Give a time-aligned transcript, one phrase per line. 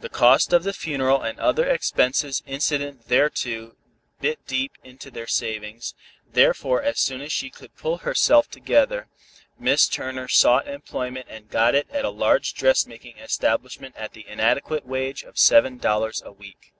[0.00, 3.74] The cost of the funeral and other expenses incident thereto
[4.20, 5.94] bit deep into their savings,
[6.30, 9.08] therefore as soon as she could pull herself together,
[9.58, 9.90] Mrs.
[9.90, 15.22] Turner sought employment and got it in a large dressmaking establishment at the inadequate wage
[15.22, 16.74] of seven dollars a week.